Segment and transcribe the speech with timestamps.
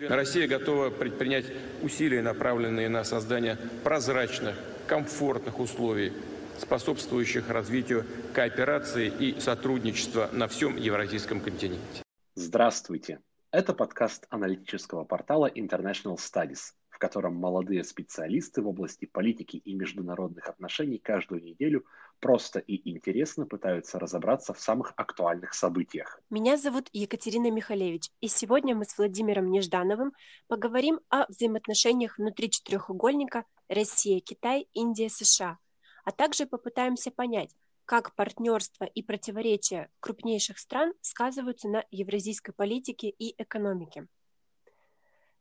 [0.00, 1.46] Россия готова предпринять
[1.82, 6.12] усилия, направленные на создание прозрачных, комфортных условий,
[6.58, 12.02] способствующих развитию кооперации и сотрудничества на всем евразийском континенте.
[12.34, 13.20] Здравствуйте!
[13.50, 20.48] Это подкаст аналитического портала International Studies, в котором молодые специалисты в области политики и международных
[20.48, 21.84] отношений каждую неделю
[22.20, 26.20] просто и интересно пытаются разобраться в самых актуальных событиях.
[26.30, 30.12] Меня зовут Екатерина Михалевич, и сегодня мы с Владимиром Неждановым
[30.46, 35.58] поговорим о взаимоотношениях внутри четырехугольника Россия, Китай, Индия, США,
[36.04, 43.34] а также попытаемся понять, как партнерство и противоречия крупнейших стран сказываются на евразийской политике и
[43.42, 44.08] экономике.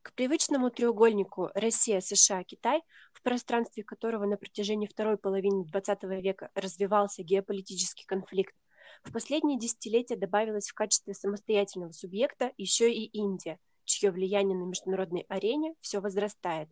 [0.08, 6.50] К привычному треугольнику Россия, США, Китай, в пространстве которого на протяжении второй половины XX века
[6.56, 8.56] развивался геополитический конфликт,
[9.04, 15.26] в последние десятилетия добавилась в качестве самостоятельного субъекта еще и Индия, чье влияние на международной
[15.28, 16.70] арене все возрастает.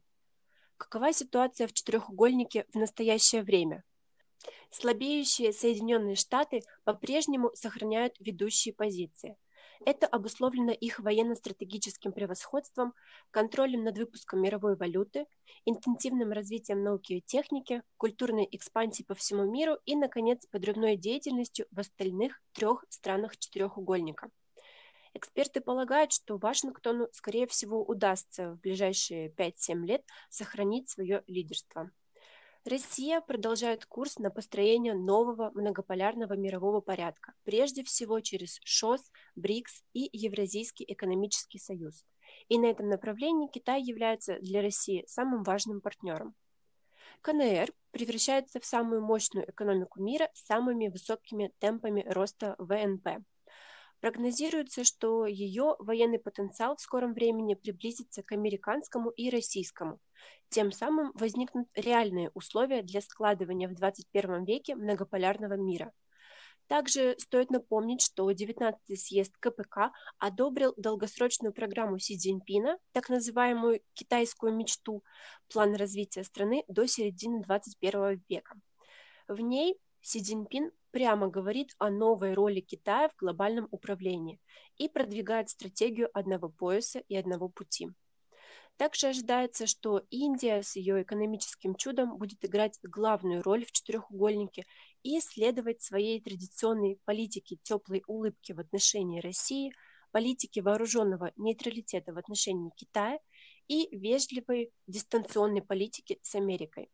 [0.78, 3.84] Какова ситуация в четырехугольнике в настоящее время?
[4.72, 9.36] Слабеющие Соединенные Штаты по-прежнему сохраняют ведущие позиции–
[9.86, 12.94] это обусловлено их военно-стратегическим превосходством,
[13.32, 15.26] контролем над выпуском мировой валюты,
[15.66, 21.80] интенсивным развитием науки и техники, культурной экспансией по всему миру и, наконец, подрывной деятельностью в
[21.80, 24.30] остальных трех странах четырехугольника.
[25.14, 31.90] Эксперты полагают, что Вашингтону, скорее всего, удастся в ближайшие 5-7 лет сохранить свое лидерство.
[32.66, 39.02] Россия продолжает курс на построение нового многополярного мирового порядка, прежде всего через ШОС,
[39.36, 42.04] БРИКС и Евразийский экономический союз.
[42.50, 46.34] И на этом направлении Китай является для России самым важным партнером.
[47.22, 53.24] КНР превращается в самую мощную экономику мира с самыми высокими темпами роста ВНП.
[54.06, 60.00] Прогнозируется, что ее военный потенциал в скором времени приблизится к американскому и российскому–
[60.50, 65.92] тем самым возникнут реальные условия для складывания в 21 веке многополярного мира.
[66.68, 74.54] Также стоит напомнить, что 19-й съезд КПК одобрил долгосрочную программу Си Цзиньпина, так называемую «китайскую
[74.54, 75.04] мечту»,
[75.52, 78.56] план развития страны до середины 21 века.
[79.28, 84.40] В ней Си Цзиньпин прямо говорит о новой роли Китая в глобальном управлении
[84.78, 87.90] и продвигает стратегию одного пояса и одного пути.
[88.78, 94.64] Также ожидается, что Индия с ее экономическим чудом будет играть главную роль в четырехугольнике
[95.04, 99.74] и следовать своей традиционной политике теплой улыбки в отношении России,
[100.14, 103.20] политике вооруженного нейтралитета в отношении Китая
[103.68, 106.90] и вежливой дистанционной политики с Америкой.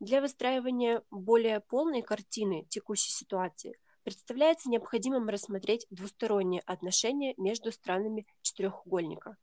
[0.00, 9.36] Для выстраивания более полной картины текущей ситуации представляется необходимым рассмотреть двусторонние отношения между странами четырехугольника.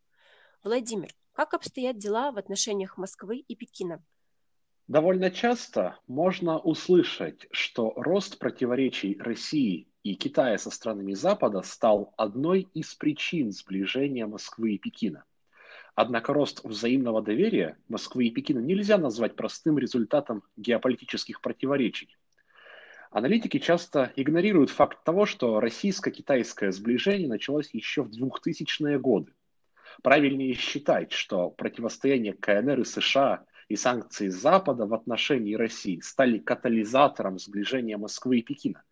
[0.63, 4.01] Владимир, как обстоят дела в отношениях Москвы и Пекина?
[4.87, 12.61] Довольно часто можно услышать, что рост противоречий России и Китая со странами Запада стал одной
[12.73, 15.25] из причин сближения Москвы и Пекина.
[15.95, 22.15] Однако рост взаимного доверия Москвы и Пекина нельзя назвать простым результатом геополитических противоречий.
[23.11, 29.31] Аналитики часто игнорируют факт того, что российско-китайское сближение началось еще в 2000-е годы–
[30.03, 37.39] Правильнее считать, что противостояние КНР и США и санкции Запада в отношении России стали катализатором
[37.39, 38.83] сближения Москвы и Пекина,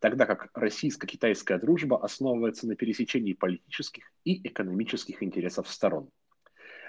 [0.00, 6.10] тогда как российско-китайская дружба основывается на пересечении политических и экономических интересов сторон.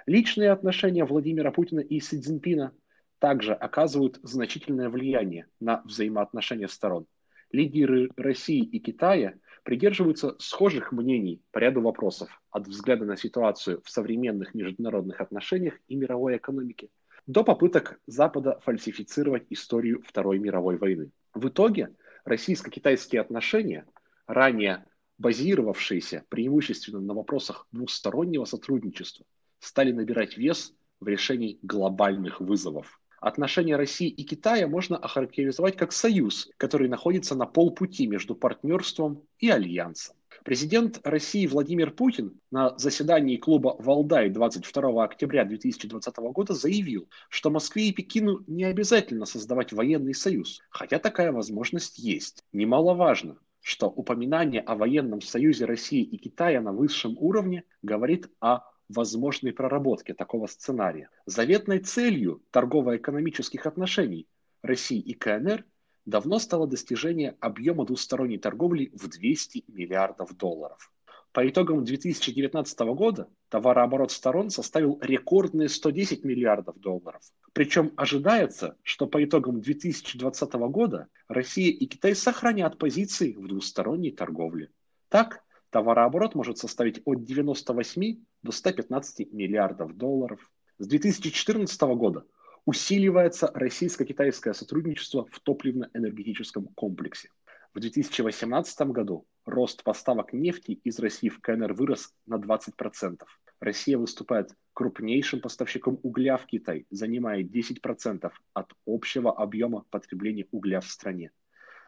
[0.10, 2.74] Личные отношения Владимира Путина и Си Цзиньпина
[3.20, 7.06] также оказывают значительное влияние на взаимоотношения сторон.
[7.52, 13.90] Лидеры России и Китая– придерживаются схожих мнений по ряду вопросов, от взгляда на ситуацию в
[13.92, 16.90] современных международных отношениях и мировой экономике
[17.28, 21.12] до попыток Запада фальсифицировать историю Второй мировой войны.
[21.36, 21.94] В итоге
[22.26, 23.86] российско-китайские отношения,
[24.26, 24.86] ранее
[25.20, 29.26] базировавшиеся преимущественно на вопросах двустороннего сотрудничества,
[29.60, 33.00] стали набирать вес в решении глобальных вызовов.
[33.22, 39.50] Отношения России и Китая можно охарактеризовать как союз, который находится на полпути между партнерством и
[39.50, 40.16] альянсом.
[40.46, 47.90] Президент России Владимир Путин на заседании клуба «Валдай» 22 октября 2020 года заявил, что Москве
[47.90, 52.46] и Пекину не обязательно создавать военный союз, хотя такая возможность есть.
[52.54, 59.54] Немаловажно, что упоминание о военном союзе России и Китая на высшем уровне говорит о возможной
[59.54, 61.10] проработке такого сценария.
[61.26, 64.28] Заветной целью торгово-экономических отношений
[64.62, 65.66] России и КНР
[66.06, 70.92] давно стало достижение объема двусторонней торговли в 200 миллиардов долларов.
[71.32, 77.22] По итогам 2019 года товарооборот сторон составил рекордные 110 миллиардов долларов.
[77.54, 84.72] Причем ожидается, что по итогам 2020 года Россия и Китай сохранят позиции в двусторонней торговле.
[85.10, 90.40] Так, товарооборот может составить от 98 до 115 миллиардов долларов.
[90.78, 92.26] С 2014 года
[92.66, 97.30] усиливается российско-китайское сотрудничество в топливно-энергетическом комплексе.
[97.74, 103.22] В 2018 году рост поставок нефти из России в КНР вырос на 20%.
[103.60, 110.88] Россия выступает крупнейшим поставщиком угля в Китай, занимая 10% от общего объема потребления угля в
[110.88, 111.32] стране.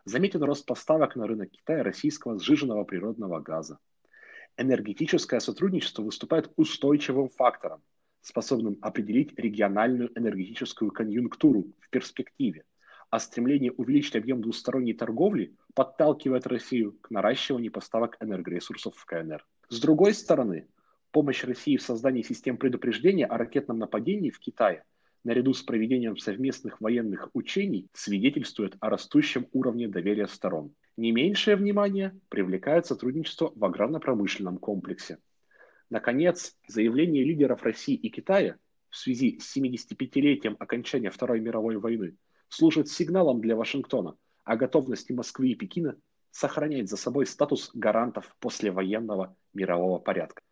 [0.04, 3.78] Заметен рост поставок на рынок Китая российского сжиженного природного газа.
[4.62, 7.82] Энергетическое сотрудничество выступает устойчивым фактором,
[8.22, 12.66] способным определить региональную энергетическую конъюнктуру в перспективе,
[13.10, 19.44] а стремление увеличить объем двусторонней торговли подталкивает Россию к наращиванию поставок энергоресурсов в КНР.
[19.70, 20.68] С другой стороны,
[21.10, 24.84] помощь России в создании систем предупреждения о ракетном нападении в Китае
[25.24, 30.76] наряду с проведением совместных военных учений свидетельствует о растущем уровне доверия сторон.
[31.02, 35.18] Не меньшее внимание привлекает сотрудничество в аграрно-промышленном комплексе.
[35.90, 38.58] Наконец, заявление лидеров России и Китая
[38.92, 42.18] в связи с 75-летием окончания Второй мировой войны
[42.50, 45.98] служит сигналом для Вашингтона о готовности Москвы и Пекина
[46.30, 50.44] сохранять за собой статус гарантов послевоенного мирового порядка.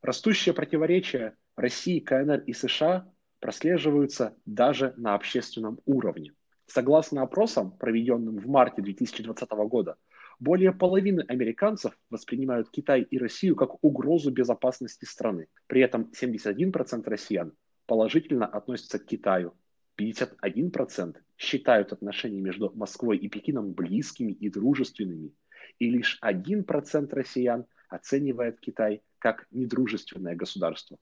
[0.00, 3.08] Растущее противоречие России, КНР и США
[3.38, 6.32] прослеживаются даже на общественном уровне.
[6.66, 9.96] Согласно опросам, проведенным в марте 2020 года,
[10.38, 15.48] более половины американцев воспринимают Китай и Россию как угрозу безопасности страны.
[15.66, 17.52] При этом 71% россиян
[17.86, 19.54] положительно относятся к Китаю,
[20.00, 25.32] 51% считают отношения между Москвой и Пекином близкими и дружественными,
[25.78, 30.98] и лишь 1% россиян оценивает Китай как недружественное государство.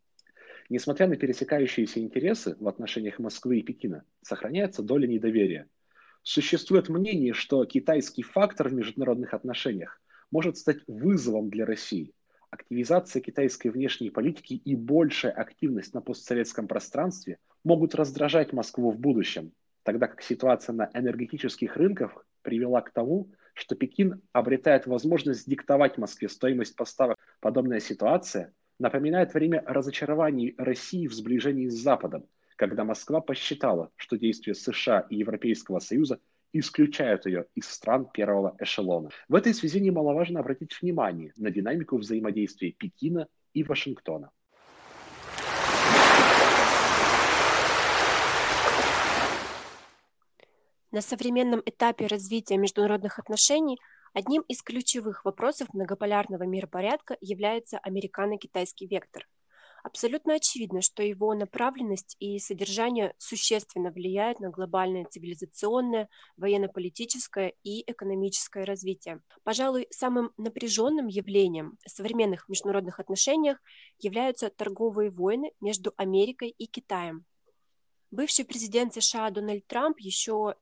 [0.70, 5.68] Несмотря на пересекающиеся интересы в отношениях Москвы и Пекина, сохраняется доля недоверия.
[6.22, 10.00] Существует мнение, что китайский фактор в международных отношениях
[10.30, 12.14] может стать вызовом для России.
[12.50, 19.52] Активизация китайской внешней политики и большая активность на постсоветском пространстве могут раздражать Москву в будущем,
[19.82, 26.28] тогда как ситуация на энергетических рынках привела к тому, что Пекин обретает возможность диктовать Москве
[26.28, 27.18] стоимость поставок.
[27.40, 32.24] Подобная ситуация напоминает время разочарований России в сближении с Западом,
[32.56, 36.18] когда Москва посчитала, что действия США и Европейского Союза
[36.52, 39.10] исключают ее из стран первого эшелона.
[39.28, 44.30] В этой связи немаловажно обратить внимание на динамику взаимодействия Пекина и Вашингтона.
[50.90, 53.78] На современном этапе развития международных отношений
[54.12, 59.26] одним из ключевых вопросов многополярного миропорядка является американо-китайский вектор.
[59.82, 68.64] Абсолютно очевидно, что его направленность и содержание существенно влияют на глобальное цивилизационное, военно-политическое и экономическое
[68.64, 69.22] развитие.
[69.42, 73.58] Пожалуй, самым напряженным явлением в современных международных отношениях
[73.98, 77.24] являются торговые войны между Америкой и Китаем,
[78.10, 80.56] Бывший президент США Дональд Трамп еще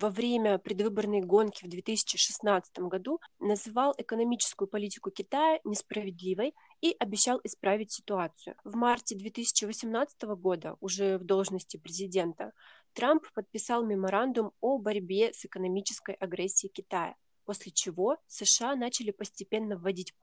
[0.00, 7.90] во время предвыборной гонки в 2016 году называл экономическую политику Китая несправедливой и обещал исправить
[7.90, 8.54] ситуацию.
[8.62, 12.52] В марте 2018 года, уже в должности президента,
[12.92, 20.14] Трамп подписал меморандум о борьбе с экономической агрессией Китая, после чего США начали постепенно вводить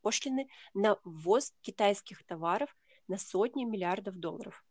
[0.00, 2.74] пошлины на ввоз китайских товаров
[3.08, 4.64] на сотни миллиардов долларов.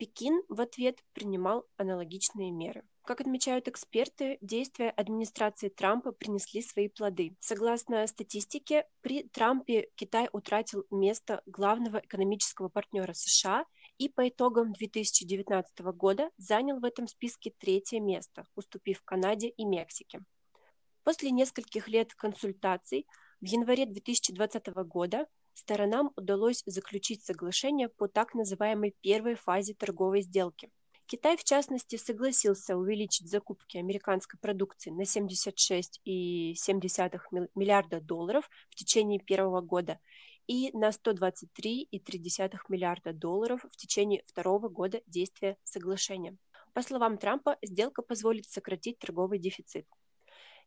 [0.00, 2.84] Пекин в ответ принимал аналогичные меры.
[3.04, 7.36] Как отмечают эксперты, действия администрации Трампа принесли свои плоды.
[7.38, 13.66] Согласно статистике, при Трампе Китай утратил место главного экономического партнера США
[13.98, 20.22] и по итогам 2019 года занял в этом списке третье место, уступив Канаде и Мексике.
[21.04, 23.06] После нескольких лет консультаций
[23.42, 25.26] в январе 2020 года
[25.60, 30.70] сторонам удалось заключить соглашение по так называемой первой фазе торговой сделки.
[31.06, 39.60] Китай, в частности, согласился увеличить закупки американской продукции на 76,7 миллиарда долларов в течение первого
[39.60, 39.98] года
[40.46, 46.36] и на 123,3 миллиарда долларов в течение второго года действия соглашения.
[46.72, 49.86] По словам Трампа, сделка позволит сократить торговый дефицит.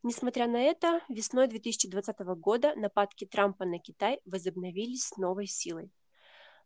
[0.06, 5.94] Несмотря на это, весной 2020 года нападки Трампа на Китай возобновились с новой силой.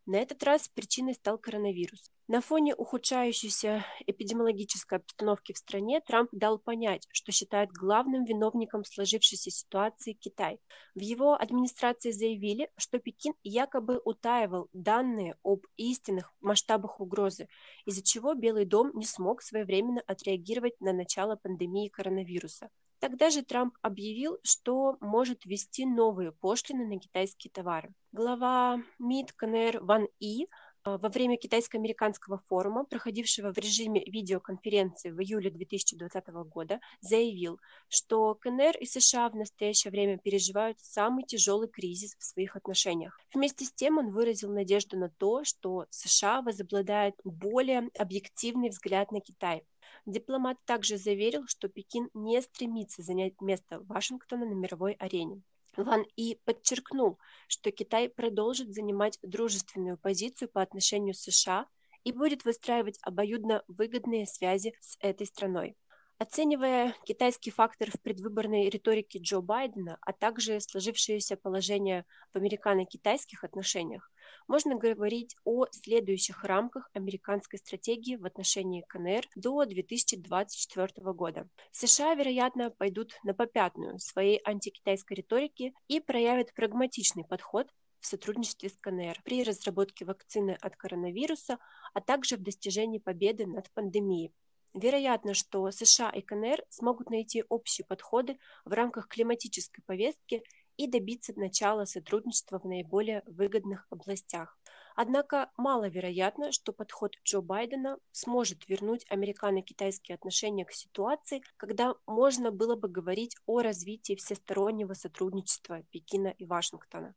[0.06, 2.10] На этот раз причиной стал коронавирус.
[2.26, 9.52] На фоне ухудшающейся эпидемиологической обстановки в стране Трамп дал понять, что считает главным виновником сложившейся
[9.52, 10.58] ситуации Китай.
[10.96, 17.48] В его администрации заявили, что Пекин якобы утаивал данные об истинных масштабах угрозы,
[17.84, 22.70] из-за чего Белый дом не смог своевременно отреагировать на начало пандемии коронавируса.
[23.00, 27.92] Тогда же Трамп объявил, что может ввести новые пошлины на китайские товары.
[28.10, 30.48] Глава МИД КНР Ван И
[30.82, 38.34] а, во время китайско-американского форума, проходившего в режиме видеоконференции в июле 2020 года, заявил, что
[38.34, 43.20] КНР и США в настоящее время переживают самый тяжелый кризис в своих отношениях.
[43.32, 49.20] Вместе с тем он выразил надежду на то, что США возобладает более объективный взгляд на
[49.20, 49.62] Китай,
[50.08, 55.42] Дипломат также заверил, что Пекин не стремится занять место Вашингтона на мировой арене.
[55.76, 61.66] Ван И подчеркнул, что Китай продолжит занимать дружественную позицию по отношению с США
[62.04, 65.76] и будет выстраивать обоюдно выгодные связи с этой страной.
[66.20, 74.10] Оценивая китайский фактор в предвыборной риторике Джо Байдена, а также сложившееся положение в американо-китайских отношениях,
[74.48, 81.48] можно говорить о следующих рамках американской стратегии в отношении КНР до 2024 года.
[81.70, 87.68] США, вероятно, пойдут на попятную своей антикитайской риторики и проявят прагматичный подход
[88.00, 91.58] в сотрудничестве с КНР при разработке вакцины от коронавируса,
[91.94, 94.32] а также в достижении победы над пандемией.
[94.78, 100.44] Вероятно, что США и КНР смогут найти общие подходы в рамках климатической повестки
[100.76, 104.56] и добиться начала сотрудничества в наиболее выгодных областях.
[104.94, 112.76] Однако маловероятно, что подход Джо Байдена сможет вернуть американо-китайские отношения к ситуации, когда можно было
[112.76, 117.16] бы говорить о развитии всестороннего сотрудничества Пекина и Вашингтона.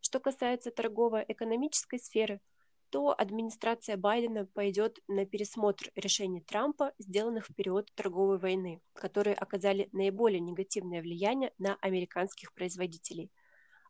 [0.00, 2.40] Что касается торгово-экономической сферы,
[2.90, 9.88] то администрация Байдена пойдет на пересмотр решений Трампа, сделанных в период торговой войны, которые оказали
[9.92, 13.30] наиболее негативное влияние на американских производителей.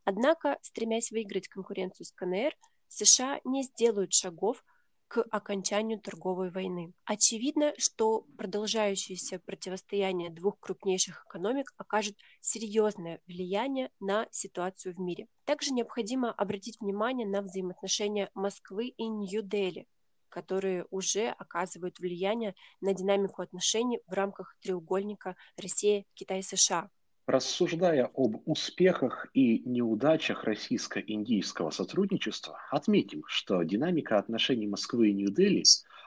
[0.05, 2.55] Однако, стремясь выиграть конкуренцию с КНР,
[2.89, 4.65] США не сделают шагов
[5.09, 6.93] к окончанию торговой войны.
[7.05, 15.29] Очевидно, что продолжающееся противостояние двух крупнейших экономик окажет серьезное влияние на ситуацию в мире.
[15.45, 19.87] Также необходимо обратить внимание на взаимоотношения Москвы и Нью-Дели,
[20.29, 26.91] которые уже оказывают влияние на динамику отношений в рамках треугольника Россия, Китай, США.
[27.27, 35.65] Рассуждая об успехах и неудачах российско-индийского сотрудничества, отметим, что динамика отношений Москвы и Нью-Дели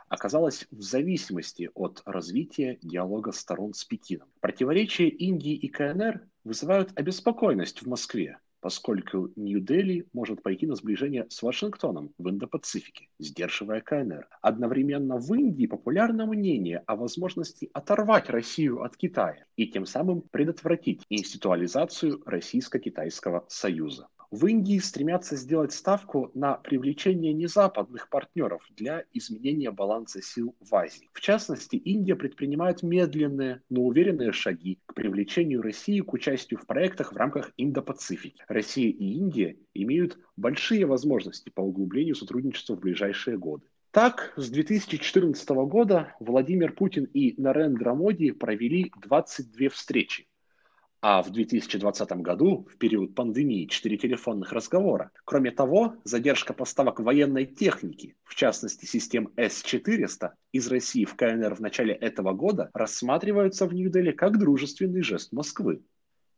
[0.07, 4.29] оказалась в зависимости от развития диалога сторон с Пекином.
[4.39, 11.41] Противоречия Индии и КНР вызывают обеспокоенность в Москве, поскольку Нью-Дели может пойти на сближение с
[11.41, 14.27] Вашингтоном в Индо-Пацифике, сдерживая КНР.
[14.41, 21.03] Одновременно в Индии популярно мнение о возможности оторвать Россию от Китая и тем самым предотвратить
[21.09, 30.21] институализацию Российско-Китайского союза в Индии стремятся сделать ставку на привлечение незападных партнеров для изменения баланса
[30.21, 31.09] сил в Азии.
[31.13, 37.11] В частности, Индия предпринимает медленные, но уверенные шаги к привлечению России к участию в проектах
[37.11, 38.43] в рамках Индо-Пацифики.
[38.47, 43.65] Россия и Индия имеют большие возможности по углублению сотрудничества в ближайшие годы.
[43.91, 50.28] Так, с 2014 года Владимир Путин и Нарендра Моди провели 22 встречи
[51.01, 55.11] а в 2020 году, в период пандемии, 4 телефонных разговора.
[55.25, 61.59] Кроме того, задержка поставок военной техники, в частности систем С-400, из России в КНР в
[61.61, 65.81] начале этого года рассматриваются в Нью-Дели как дружественный жест Москвы.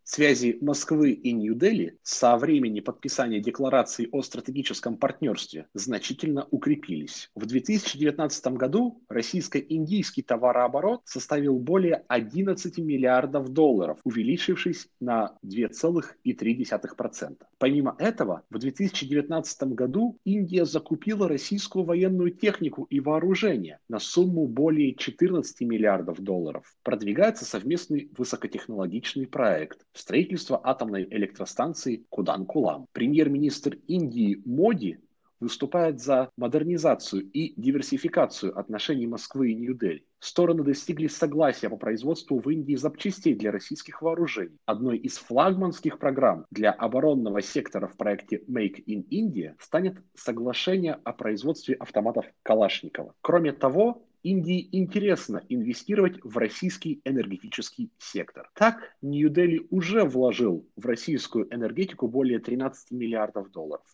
[0.03, 7.29] Связи Москвы и Нью-Дели со времени подписания декларации о стратегическом партнерстве значительно укрепились.
[7.35, 17.37] В 2019 году российско-индийский товарооборот составил более 11 миллиардов долларов, увеличившись на 2,3%.
[17.57, 24.95] Помимо этого, в 2019 году Индия закупила российскую военную технику и вооружение на сумму более
[24.95, 26.75] 14 миллиардов долларов.
[26.83, 32.87] Продвигается совместный высокотехнологичный проект строительство атомной электростанции Кудан-Кулам.
[32.93, 34.99] Премьер-министр Индии Моди
[35.41, 40.05] выступает за модернизацию и диверсификацию отношений Москвы и Нью-Дели.
[40.19, 44.59] Стороны достигли согласия по производству в Индии запчастей для российских вооружений.
[44.65, 51.11] Одной из флагманских программ для оборонного сектора в проекте Make in India станет соглашение о
[51.11, 53.15] производстве автоматов Калашникова.
[53.21, 58.51] Кроме того, Индии интересно инвестировать в российский энергетический сектор.
[58.53, 63.85] Так, Нью-Дели уже вложил в российскую энергетику более 13 миллиардов долларов.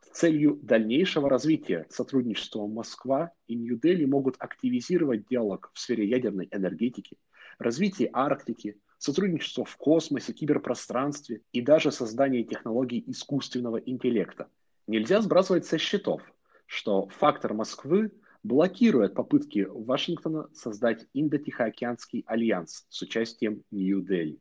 [0.00, 7.16] С целью дальнейшего развития сотрудничества Москва и Нью-Дели могут активизировать диалог в сфере ядерной энергетики,
[7.60, 14.48] развития Арктики, сотрудничество в космосе, киберпространстве и даже создание технологий искусственного интеллекта.
[14.88, 16.22] Нельзя сбрасывать со счетов,
[16.66, 18.10] что фактор Москвы
[18.42, 24.38] блокирует попытки Вашингтона создать Индо-Тихоокеанский альянс с участием Нью-Дели.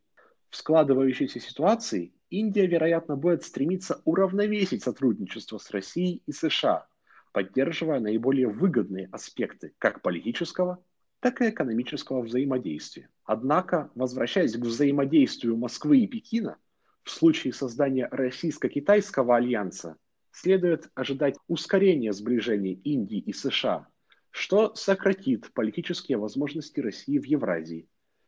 [0.50, 6.88] В складывающейся ситуации Индия, вероятно, будет стремиться уравновесить сотрудничество с Россией и США,
[7.32, 10.84] поддерживая наиболее выгодные аспекты как политического,
[11.20, 13.10] так и экономического взаимодействия.
[13.26, 16.58] Однако, возвращаясь к взаимодействию Москвы и Пекина,
[17.04, 19.98] в случае создания российско-китайского альянса
[20.32, 23.88] следует ожидать ускорения сближения Индии и США,
[24.32, 27.88] что сократит политические возможности России в Евразии.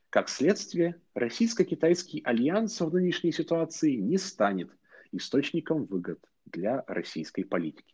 [0.09, 4.71] Как следствие, российско-китайский альянс в нынешней ситуации не станет
[5.11, 7.93] источником выгод для российской политики.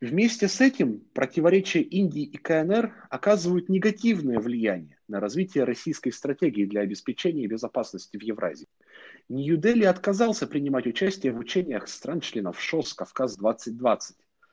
[0.00, 6.80] Вместе с этим противоречия Индии и КНР оказывают негативное влияние на развитие российской стратегии для
[6.80, 8.68] обеспечения безопасности в Евразии.
[9.28, 14.00] Нью-Дели отказался принимать участие в учениях стран-членов ШОС «Кавказ-2020»,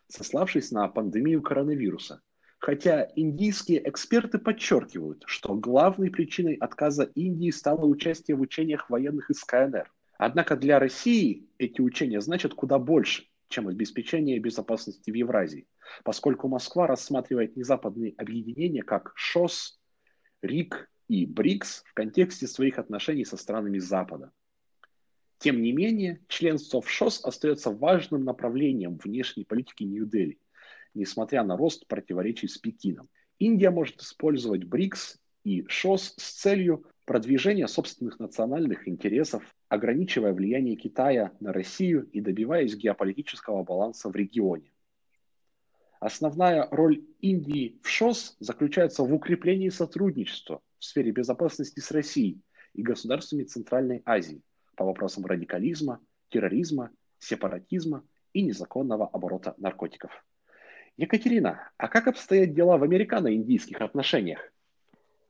[0.08, 2.22] сославшись на пандемию коронавируса.
[2.60, 9.44] Хотя индийские эксперты подчеркивают, что главной причиной отказа Индии стало участие в учениях военных из
[9.44, 9.92] КНР.
[10.18, 15.68] Однако для России эти учения значат куда больше– чем обеспечение безопасности в Евразии,
[16.04, 19.80] поскольку Москва рассматривает незападные объединения как ШОС,
[20.42, 24.32] РИК и БРИКС в контексте своих отношений со странами Запада.
[25.40, 30.40] Тем не менее, членство в ШОС остается важным направлением внешней политики Нью-Дели,
[30.94, 33.10] несмотря на рост противоречий с Пекином.
[33.40, 41.32] Индия может использовать БРИКС и ШОС с целью продвижения собственных национальных интересов, ограничивая влияние Китая
[41.40, 44.74] на Россию и добиваясь геополитического баланса в регионе.
[46.00, 52.40] Основная роль Индии в ШОС заключается в укреплении сотрудничества в сфере безопасности с Россией
[52.74, 54.44] и государствами Центральной Азии
[54.76, 56.00] по вопросам радикализма,
[56.30, 60.12] терроризма, сепаратизма и незаконного оборота наркотиков.
[60.98, 64.40] Екатерина, а как обстоят дела в американо-индийских отношениях?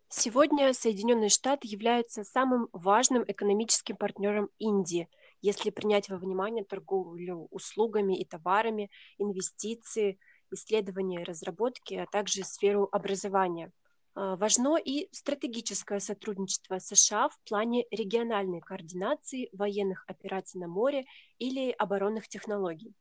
[0.10, 5.10] Сегодня Соединенные Штаты являются самым важным экономическим партнером Индии,
[5.42, 10.18] если принять во внимание торговлю услугами и товарами, инвестиции,
[10.52, 13.72] исследования и разработки, а также сферу образования.
[14.16, 21.06] А, важно и стратегическое сотрудничество США в плане региональной координации военных операций на море
[21.38, 22.96] или оборонных технологий.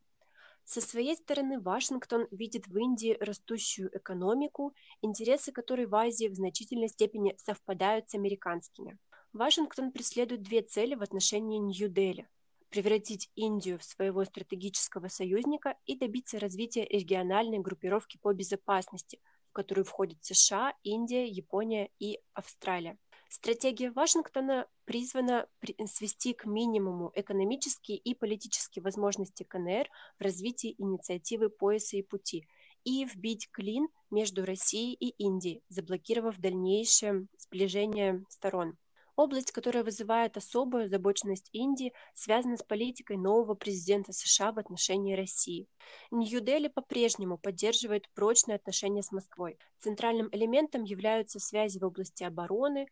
[0.64, 6.88] Со своей стороны Вашингтон видит в Индии растущую экономику, интересы которой в Азии в значительной
[6.88, 8.98] степени совпадают с американскими.
[9.32, 12.28] Вашингтон преследует две цели в отношении Нью-Дели–
[12.76, 19.86] превратить Индию в своего стратегического союзника и добиться развития региональной группировки по безопасности, в которую
[19.86, 22.98] входят США, Индия, Япония и Австралия.
[23.30, 25.48] Стратегия Вашингтона призвана
[25.86, 32.46] свести к минимуму экономические и политические возможности КНР в развитии инициативы пояса и пути
[32.84, 38.76] и вбить клин между Россией и Индией, заблокировав дальнейшее сближение сторон.
[39.16, 45.66] Область, которая вызывает особую озабоченность Индии, связана с политикой нового президента США в отношении России.
[46.10, 49.58] Нью-Дели по-прежнему поддерживает прочные отношения с Москвой.
[49.78, 52.88] Центральным элементом являются связи в области обороны,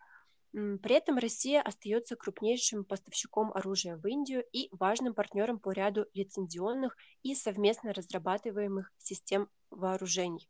[0.54, 6.96] при этом Россия остается крупнейшим поставщиком оружия в Индию и важным партнером по ряду лицензионных
[7.24, 10.48] и совместно разрабатываемых систем вооружений.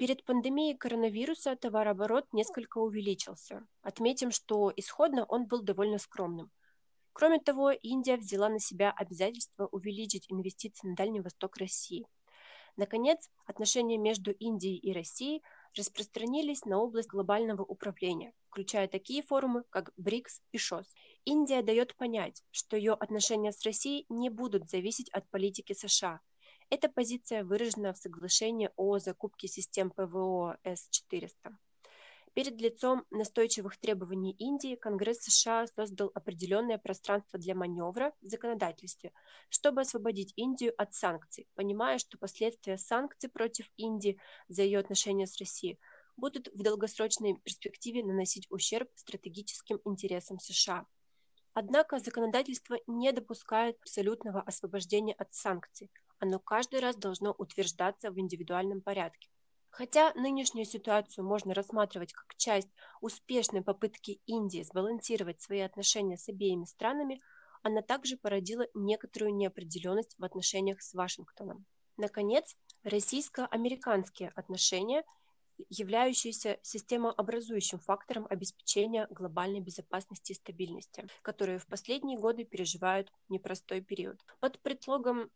[0.00, 3.66] Перед пандемией коронавируса товарооборот несколько увеличился.
[3.82, 6.50] Отметим, что исходно он был довольно скромным.
[7.12, 12.06] Кроме того, Индия взяла на себя обязательство увеличить инвестиции на Дальний Восток России.
[12.78, 15.42] Наконец, отношения между Индией и Россией
[15.76, 20.86] распространились на область глобального управления, включая такие форумы, как БРИКС и ШОС.
[21.26, 26.22] Индия дает понять, что ее отношения с Россией не будут зависеть от политики США.
[26.72, 31.56] Эта позиция выражена в соглашении о закупке систем ПВО С-400.
[32.32, 39.12] Перед лицом настойчивых требований Индии Конгресс США создал определенное пространство для маневра в законодательстве,
[39.48, 45.38] чтобы освободить Индию от санкций, понимая, что последствия санкций против Индии за ее отношения с
[45.38, 45.80] Россией
[46.16, 50.86] будут в долгосрочной перспективе наносить ущерб стратегическим интересам США.
[51.52, 55.90] Однако законодательство не допускает абсолютного освобождения от санкций.
[56.20, 59.28] Оно каждый раз должно утверждаться в индивидуальном порядке.
[59.70, 62.68] Хотя нынешнюю ситуацию можно рассматривать как часть
[63.00, 67.22] успешной попытки Индии сбалансировать свои отношения с обеими странами,
[67.62, 71.64] она также породила некоторую неопределенность в отношениях с Вашингтоном.
[71.96, 75.04] Наконец, российско-американские отношения,
[75.68, 84.18] являющиеся системообразующим фактором обеспечения глобальной безопасности и стабильности, которые в последние годы переживают непростой период.
[84.40, 85.30] Под предлогом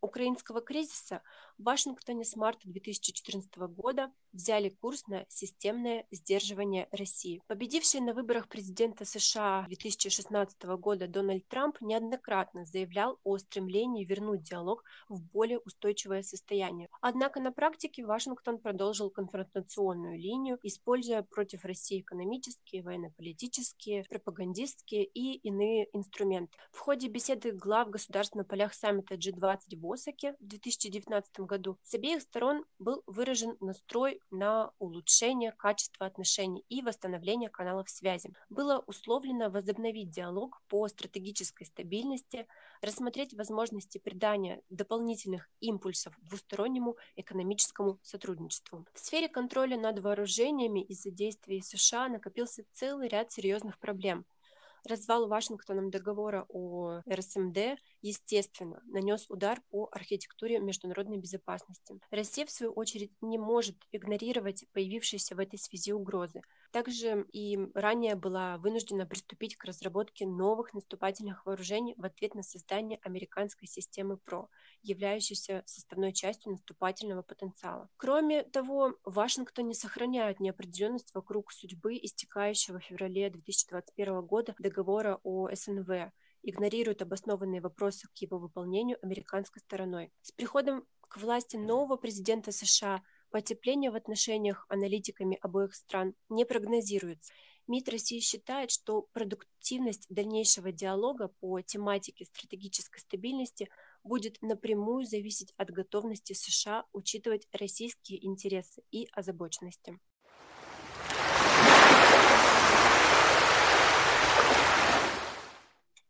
[0.00, 1.22] украинского кризиса
[1.58, 7.42] в Вашингтоне с марта 2014 года взяли курс на системное сдерживание России.
[7.46, 14.84] Победивший на выборах президента США 2016 года Дональд Трамп неоднократно заявлял о стремлении вернуть диалог
[15.08, 16.88] в более устойчивое состояние.
[17.00, 25.88] Однако на практике Вашингтон продолжил конфронтационную линию, используя против России экономические, военно-политические, пропагандистские и иные
[25.92, 26.56] инструменты.
[26.72, 31.94] В ходе беседы глав государств на полях саммита G20 в Осаке в 2019 году с
[31.94, 38.32] обеих сторон был выражен настрой на улучшение качества отношений и восстановление каналов связи.
[38.48, 42.46] Было условлено возобновить диалог по стратегической стабильности,
[42.82, 48.86] рассмотреть возможности придания дополнительных импульсов двустороннему экономическому сотрудничеству.
[48.94, 54.24] В сфере контроля над вооружениями из-за действий США накопился целый ряд серьезных проблем–
[54.84, 62.00] Развал Вашингтоном договора о РСМД, естественно, нанес удар по архитектуре международной безопасности.
[62.10, 66.42] Россия, в свою очередь, не может игнорировать появившиеся в этой связи угрозы.
[66.78, 73.00] Также и ранее была вынуждена приступить к разработке новых наступательных вооружений в ответ на создание
[73.02, 74.48] американской системы ПРО,
[74.82, 77.88] являющейся составной частью наступательного потенциала.
[77.96, 85.48] Кроме того, в Вашингтоне сохраняют неопределенность вокруг судьбы истекающего в феврале 2021 года договора о
[85.52, 86.12] СНВ,
[86.44, 90.12] игнорируют обоснованные вопросы к его выполнению американской стороной.
[90.22, 97.34] С приходом к власти нового президента США Потепление в отношениях аналитиками обоих стран не прогнозируется.
[97.66, 103.68] МИД России считает, что продуктивность дальнейшего диалога по тематике стратегической стабильности
[104.02, 109.98] будет напрямую зависеть от готовности США учитывать российские интересы и озабоченности.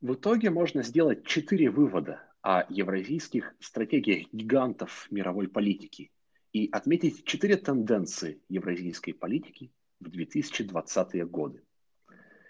[0.01, 6.13] В итоге можно сделать четыре вывода о евразийских стратегиях гигантов мировой политики–
[6.59, 11.63] и отметить четыре тенденции евразийской политики в 2020-е годы.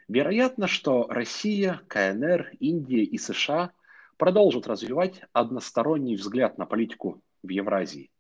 [0.09, 3.73] Вероятно, что Россия, КНР, Индия и США
[4.17, 8.11] продолжат развивать односторонний взгляд на политику в Евразии.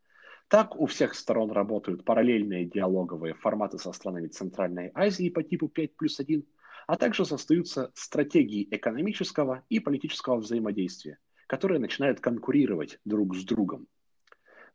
[0.48, 5.96] Так у всех сторон работают параллельные диалоговые форматы со странами Центральной Азии по типу 5
[5.96, 6.44] плюс 1,
[6.86, 13.88] а также создаются стратегии экономического и политического взаимодействия, которые начинают конкурировать друг с другом.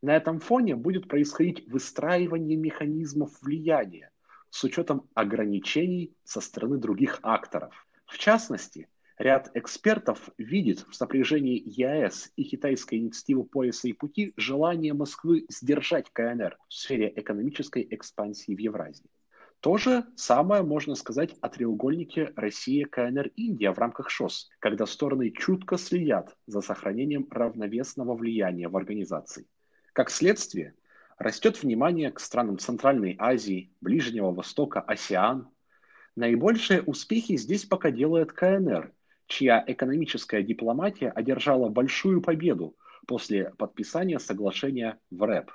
[0.04, 4.12] На этом фоне будет происходить выстраивание механизмов влияния
[4.50, 7.74] с учетом ограничений со стороны других акторов.
[8.06, 14.94] В частности, ряд экспертов видит в сопряжении ЕАЭС и китайской инициативы пояса и пути желание
[14.94, 19.10] Москвы сдержать КНР в сфере экономической экспансии в Евразии.
[19.62, 25.32] То же самое можно сказать о треугольнике Россия, КНР, Индия в рамках ШОС, когда стороны
[25.32, 29.48] чутко следят за сохранением равновесного влияния в организации.
[29.94, 30.74] Как следствие,
[31.20, 35.48] растет внимание к странам Центральной Азии, Ближнего Востока, АСИАН.
[36.16, 38.92] Наибольшие успехи здесь пока делает КНР,
[39.28, 42.76] чья экономическая дипломатия одержала большую победу
[43.06, 45.52] после подписания соглашения в РЭП.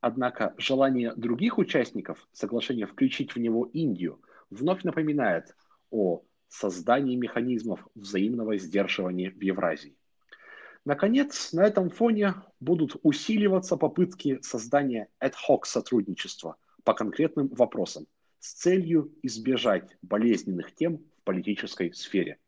[0.00, 5.56] Однако желание других участников соглашения включить в него Индию вновь напоминает
[5.90, 9.96] о создании механизмов взаимного сдерживания в Евразии.
[10.84, 18.06] Наконец, на этом фоне будут усиливаться попытки создания ad-hoc сотрудничества по конкретным вопросам
[18.38, 22.38] с целью избежать болезненных тем в политической сфере.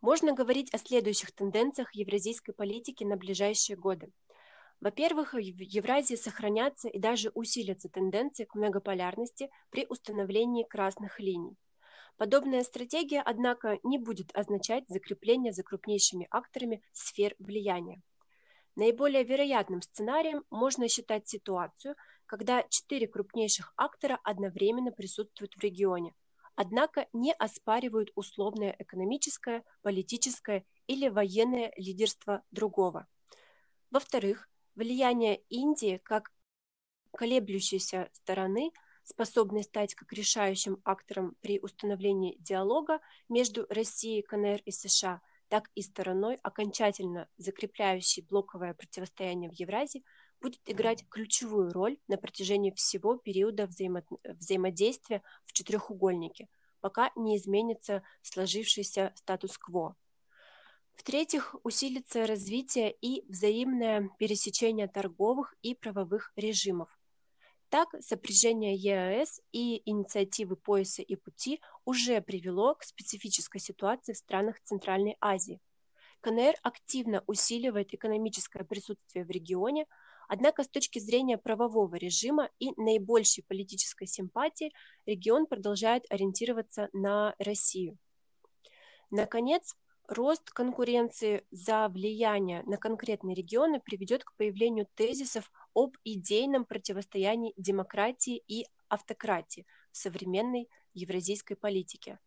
[0.00, 4.12] Можно говорить о следующих тенденциях евразийской политики на ближайшие годы.
[4.80, 11.56] Во-первых, в Евразии сохранятся и даже усилятся тенденции к многополярности при установлении красных линий.
[12.16, 18.00] Подобная стратегия, однако, не будет означать закрепление за крупнейшими акторами сфер влияния.
[18.74, 26.14] Наиболее вероятным сценарием можно считать ситуацию, когда четыре крупнейших актора одновременно присутствуют в регионе,
[26.54, 33.06] однако не оспаривают условное экономическое, политическое или военное лидерство другого.
[33.90, 36.32] Во-вторых, влияние Индии как
[37.12, 38.72] колеблющейся стороны–
[39.06, 45.82] способной стать как решающим актором при установлении диалога между Россией, КНР и США, так и
[45.82, 50.04] стороной, окончательно закрепляющей блоковое противостояние в Евразии,
[50.40, 56.48] будет играть ключевую роль на протяжении всего периода взаимо взаимодействия в четырехугольнике,
[56.80, 59.96] пока не изменится сложившийся статус-кво.
[60.96, 66.95] В-третьих, усилится развитие и взаимное пересечение торговых и правовых режимов.
[67.68, 74.60] Так, сопряжение ЕАЭС и инициативы пояса и пути уже привело к специфической ситуации в странах
[74.62, 75.60] Центральной Азии.
[76.20, 79.86] КНР активно усиливает экономическое присутствие в регионе,
[80.28, 84.72] однако с точки зрения правового режима и наибольшей политической симпатии
[85.04, 87.98] регион продолжает ориентироваться на Россию.
[89.10, 89.76] Наконец,
[90.08, 98.40] Рост конкуренции за влияние на конкретные регионы приведет к появлению тезисов об идейном противостоянии демократии
[98.46, 102.20] и автократии в современной евразийской политике.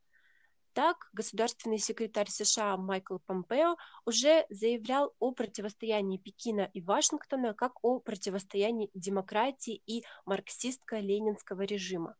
[0.73, 8.01] Так, государственный секретарь США Майкл Помпео уже заявлял о противостоянии Пекина и Вашингтона как о
[8.01, 12.17] противостоянии демократии и марксистско-ленинского режима.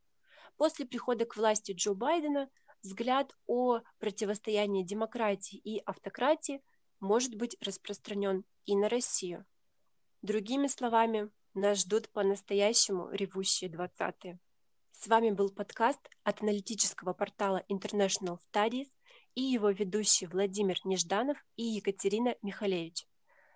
[0.56, 2.48] После прихода к власти Джо Байдена
[2.82, 6.62] взгляд о противостоянии демократии и автократии
[7.00, 9.46] может быть распространен и на Россию.
[10.22, 14.38] Другими словами, нас ждут по-настоящему ревущие двадцатые.
[14.92, 18.88] С вами был подкаст от аналитического портала International Studies
[19.34, 23.06] и его ведущие Владимир Нежданов и Екатерина Михалевич.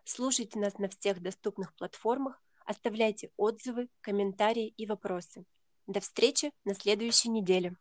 [0.04, 5.44] Слушайте нас на всех доступных платформах, оставляйте отзывы, комментарии и вопросы.
[5.86, 7.76] До встречи на следующей неделе.